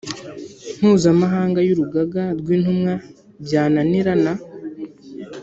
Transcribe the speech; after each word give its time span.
Mpuzamahanga 0.79 1.59
y 1.67 1.71
Urugaga 1.75 2.23
rw 2.39 2.47
Intumwa 2.55 2.93
byananirana 3.43 4.31